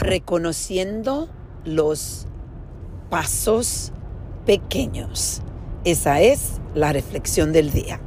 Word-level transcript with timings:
reconociendo 0.00 1.28
los 1.64 2.26
pasos 3.10 3.92
pequeños. 4.46 5.42
Esa 5.84 6.20
es 6.20 6.60
la 6.74 6.92
reflexión 6.92 7.52
del 7.52 7.70
día. 7.70 8.00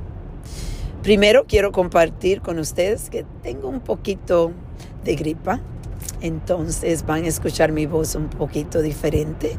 Primero 1.02 1.46
quiero 1.48 1.72
compartir 1.72 2.42
con 2.42 2.60
ustedes 2.60 3.10
que 3.10 3.26
tengo 3.42 3.68
un 3.68 3.82
poquito 3.82 4.52
de 5.04 5.16
gripa, 5.16 5.60
entonces 6.22 7.06
van 7.06 7.26
a 7.26 7.28
escuchar 7.28 7.72
mi 7.72 7.86
voz 7.86 8.16
un 8.16 8.30
poquito 8.30 8.82
diferente, 8.82 9.58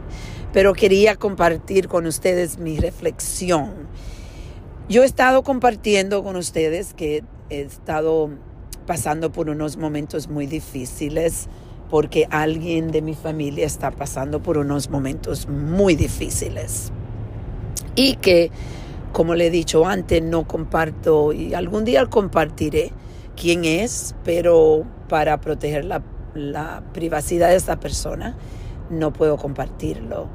pero 0.53 0.73
quería 0.73 1.17
compartir 1.17 1.89
con 1.89 2.07
ustedes 2.07 2.59
mi 2.59 2.79
reflexión. 2.79 3.89
Yo 4.89 5.03
he 5.03 5.07
estado 5.07 5.43
compartiendo 5.43 6.23
con 6.25 6.37
ustedes 6.37 6.95
que 6.95 7.23
he 7.51 7.61
estado 7.61 8.31
pasando 8.87 9.31
por 9.31 9.51
unos 9.51 9.77
momentos 9.77 10.29
muy 10.29 10.47
difíciles 10.47 11.49
porque 11.91 12.27
alguien 12.31 12.91
de 12.91 13.03
mi 13.03 13.15
familia 13.15 13.67
está 13.67 13.91
pasando 13.91 14.43
por 14.43 14.59
unos 14.59 14.91
momentos 14.91 15.49
muy 15.49 15.95
difíciles. 15.95 16.93
Y 17.97 18.17
que, 18.17 18.51
como 19.13 19.35
le 19.35 19.47
he 19.47 19.51
dicho 19.51 19.87
antes, 19.87 20.23
no 20.23 20.47
comparto 20.47 21.33
y 21.33 21.55
algún 21.55 21.85
día 21.85 22.07
compartiré 22.07 22.93
quién 23.37 23.65
es, 23.65 24.15
pero 24.25 24.85
para 25.09 25.41
proteger 25.41 25.85
la, 25.85 26.03
la 26.35 26.83
privacidad 26.93 27.51
de 27.51 27.57
esta 27.57 27.79
persona 27.79 28.37
no 28.91 29.13
puedo 29.13 29.37
compartirlo. 29.37 30.29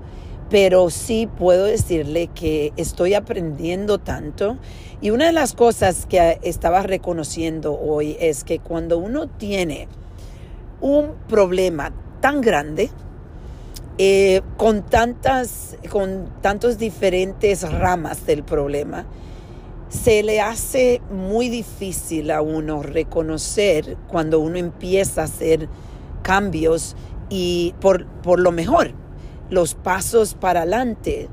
Pero 0.49 0.89
sí 0.89 1.27
puedo 1.27 1.65
decirle 1.65 2.27
que 2.27 2.73
estoy 2.75 3.13
aprendiendo 3.13 3.99
tanto 3.99 4.57
y 4.99 5.11
una 5.11 5.27
de 5.27 5.31
las 5.31 5.53
cosas 5.53 6.07
que 6.07 6.39
estaba 6.41 6.81
reconociendo 6.81 7.79
hoy 7.79 8.17
es 8.19 8.43
que 8.43 8.59
cuando 8.59 8.97
uno 8.97 9.27
tiene 9.27 9.87
un 10.81 11.13
problema 11.27 11.91
tan 12.21 12.41
grande, 12.41 12.89
eh, 13.97 14.41
con 14.57 14.83
tantas, 14.83 15.77
con 15.89 16.29
tantos 16.41 16.77
diferentes 16.77 17.69
ramas 17.69 18.25
del 18.25 18.43
problema, 18.43 19.05
se 19.89 20.23
le 20.23 20.39
hace 20.39 21.01
muy 21.11 21.49
difícil 21.49 22.31
a 22.31 22.41
uno 22.41 22.83
reconocer 22.83 23.97
cuando 24.07 24.39
uno 24.39 24.57
empieza 24.57 25.21
a 25.21 25.25
hacer 25.25 25.67
cambios 26.21 26.95
y 27.29 27.73
por, 27.81 28.05
por 28.21 28.39
lo 28.39 28.51
mejor, 28.51 28.91
los 29.49 29.73
pasos 29.73 30.35
para 30.35 30.61
adelante. 30.61 31.27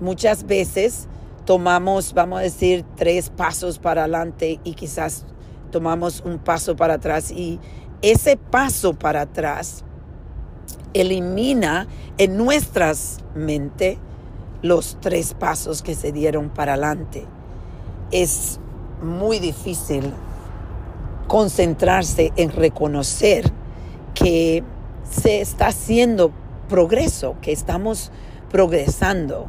Muchas 0.00 0.46
veces 0.46 1.08
tomamos, 1.46 2.12
vamos 2.12 2.40
a 2.40 2.42
decir, 2.42 2.84
tres 2.96 3.30
pasos 3.30 3.78
para 3.78 4.02
adelante 4.02 4.60
y 4.64 4.74
quizás 4.74 5.24
tomamos 5.70 6.22
un 6.24 6.38
paso 6.38 6.76
para 6.76 6.94
atrás 6.94 7.30
y 7.30 7.58
ese 8.02 8.36
paso 8.36 8.94
para 8.94 9.22
atrás 9.22 9.84
elimina 10.94 11.86
en 12.16 12.36
nuestras 12.36 13.18
mente 13.34 13.98
los 14.62 14.98
tres 15.00 15.34
pasos 15.34 15.82
que 15.82 15.94
se 15.94 16.12
dieron 16.12 16.50
para 16.50 16.74
adelante. 16.74 17.24
Es 18.10 18.58
muy 19.02 19.38
difícil 19.38 20.12
concentrarse 21.26 22.32
en 22.36 22.50
reconocer 22.50 23.52
que 24.14 24.64
se 25.08 25.40
está 25.40 25.68
haciendo 25.68 26.32
progreso, 26.68 27.36
que 27.40 27.52
estamos 27.52 28.10
progresando. 28.50 29.48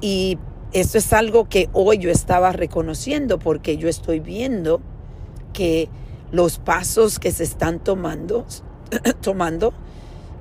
Y 0.00 0.38
eso 0.72 0.98
es 0.98 1.12
algo 1.12 1.48
que 1.48 1.68
hoy 1.72 1.98
yo 1.98 2.10
estaba 2.10 2.52
reconociendo 2.52 3.38
porque 3.38 3.76
yo 3.76 3.88
estoy 3.88 4.20
viendo 4.20 4.80
que 5.52 5.88
los 6.32 6.58
pasos 6.58 7.18
que 7.18 7.30
se 7.30 7.44
están 7.44 7.78
tomando, 7.78 8.44
tomando 9.20 9.72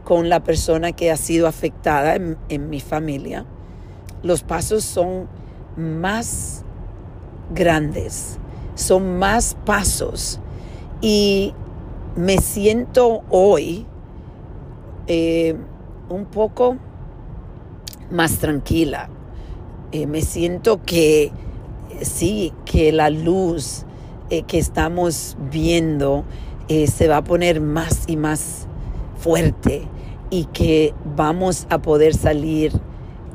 con 0.04 0.30
la 0.30 0.44
persona 0.44 0.94
que 0.94 1.12
ha 1.12 1.18
sido 1.18 1.48
afectada 1.48 2.16
en, 2.16 2.38
en 2.50 2.70
mi 2.70 2.80
familia, 2.80 3.46
los 4.24 4.42
pasos 4.42 4.84
son 4.84 5.28
más 5.76 6.64
grandes, 7.54 8.40
son 8.76 9.20
más 9.20 9.56
pasos. 9.66 10.40
Y 11.02 11.54
me 12.16 12.38
siento 12.38 13.24
hoy 13.30 13.86
eh, 15.08 15.56
un 16.10 16.26
poco 16.26 16.78
más 18.12 18.38
tranquila. 18.38 19.10
Eh, 19.92 20.08
me 20.08 20.22
siento 20.22 20.82
que 20.84 21.32
sí, 22.02 22.54
que 22.66 22.92
la 22.92 23.10
luz 23.10 23.86
eh, 24.32 24.44
que 24.44 24.58
estamos 24.60 25.36
viendo 25.52 26.24
eh, 26.70 26.88
se 26.88 27.10
va 27.10 27.18
a 27.18 27.24
poner 27.26 27.60
más 27.60 28.06
y 28.08 28.16
más 28.16 28.66
fuerte 29.18 29.84
y 30.30 30.46
que 30.46 30.94
vamos 31.18 31.68
a 31.70 31.82
poder 31.82 32.14
salir 32.14 32.72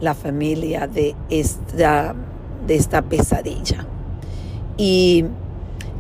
la 0.01 0.15
familia 0.15 0.87
de 0.87 1.15
esta, 1.29 2.17
de 2.67 2.77
esta 2.77 3.03
pesadilla. 3.03 3.87
Y 4.79 5.27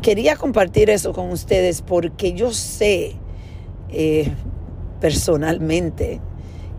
quería 0.00 0.36
compartir 0.36 0.88
eso 0.88 1.12
con 1.12 1.30
ustedes 1.30 1.82
porque 1.82 2.32
yo 2.32 2.54
sé 2.54 3.16
eh, 3.90 4.32
personalmente 4.98 6.22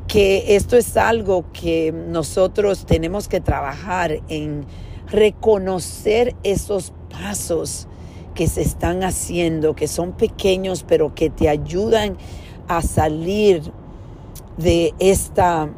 que 0.08 0.56
esto 0.56 0.76
es 0.76 0.98
algo 0.98 1.52
que 1.54 1.92
nosotros 1.92 2.88
tenemos 2.88 3.28
que 3.28 3.42
trabajar 3.42 4.24
en 4.28 4.66
reconocer 5.08 6.36
esos 6.42 6.94
pasos 7.12 7.88
que 8.38 8.48
se 8.48 8.62
están 8.62 9.04
haciendo, 9.04 9.76
que 9.76 9.88
son 9.88 10.12
pequeños, 10.12 10.86
pero 10.88 11.16
que 11.16 11.32
te 11.32 11.50
ayudan 11.50 12.18
a 12.68 12.84
salir 12.84 13.64
de 14.58 14.94
esta, 15.00 15.72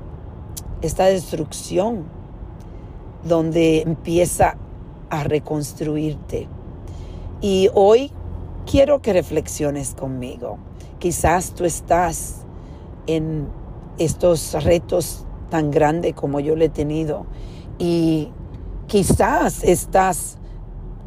esta 0.81 1.05
destrucción, 1.05 2.03
donde 3.23 3.81
empieza 3.81 4.57
a 5.09 5.23
reconstruirte. 5.23 6.49
Y 7.39 7.69
hoy 7.75 8.11
quiero 8.69 9.01
que 9.01 9.13
reflexiones 9.13 9.95
conmigo. 9.95 10.57
Quizás 10.99 11.53
tú 11.53 11.63
estás 11.63 12.41
en 13.07 13.47
estos 13.99 14.61
retos 14.65 15.25
tan 15.49 15.71
grandes 15.71 16.13
como 16.13 16.41
yo 16.41 16.57
le 16.57 16.65
he 16.65 16.69
tenido 16.69 17.25
y 17.77 18.33
quizás 18.87 19.63
estás 19.63 20.38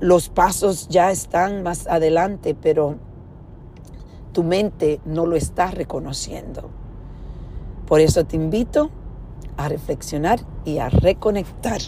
los 0.03 0.29
pasos 0.31 0.89
ya 0.89 1.13
están 1.13 1.63
más 1.63 1.87
adelante, 1.87 2.57
pero 2.61 2.97
tu 4.33 4.43
mente 4.43 5.01
no 5.05 5.27
lo 5.27 5.37
está 5.37 5.71
reconociendo. 5.71 6.69
Por 7.87 8.01
eso 8.01 8.25
te 8.25 8.35
invito 8.35 8.91
a 9.57 9.69
reflexionar 9.69 10.41
y 10.65 10.79
a 10.79 10.89
reconectar 10.89 11.81